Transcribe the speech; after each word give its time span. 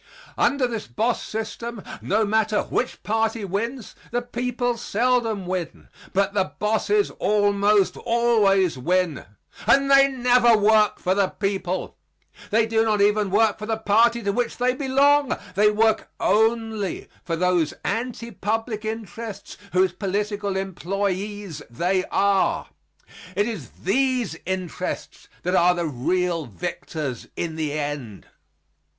Under 0.35 0.65
this 0.65 0.87
boss 0.87 1.21
system, 1.21 1.83
no 2.01 2.25
matter 2.25 2.63
which 2.63 3.03
party 3.03 3.45
wins, 3.45 3.93
the 4.09 4.23
people 4.23 4.75
seldom 4.75 5.45
win; 5.45 5.89
but 6.11 6.33
the 6.33 6.53
bosses 6.57 7.11
almost 7.19 7.95
always 7.97 8.79
win. 8.79 9.25
And 9.67 9.91
they 9.91 10.07
never 10.07 10.57
work 10.57 10.97
for 10.97 11.13
the 11.13 11.27
people. 11.27 11.97
They 12.49 12.65
do 12.65 12.83
not 12.83 12.99
even 12.99 13.29
work 13.29 13.59
for 13.59 13.67
the 13.67 13.77
party 13.77 14.23
to 14.23 14.31
which 14.31 14.57
they 14.57 14.73
belong. 14.73 15.37
They 15.53 15.69
work 15.69 16.09
only 16.19 17.07
for 17.23 17.35
those 17.35 17.75
anti 17.85 18.31
public 18.31 18.83
interests 18.83 19.55
whose 19.71 19.93
political 19.93 20.57
employees 20.57 21.61
they 21.69 22.05
are. 22.05 22.69
It 23.35 23.47
is 23.47 23.69
these 23.83 24.35
interests 24.47 25.27
that 25.43 25.53
are 25.53 25.75
the 25.75 25.85
real 25.85 26.47
victors 26.47 27.27
in 27.35 27.55
the 27.55 27.73
end. 27.73 28.25